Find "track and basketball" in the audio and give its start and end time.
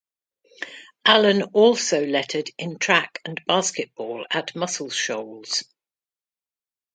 2.79-4.25